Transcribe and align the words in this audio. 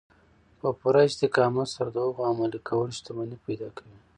په 0.59 0.67
پوره 0.79 1.01
استقامت 1.09 1.67
سره 1.75 1.89
د 1.91 1.97
هغو 2.05 2.21
عملي 2.31 2.59
کول 2.67 2.89
شتمني 2.97 3.37
پيدا 3.45 3.69
کوي. 3.77 3.97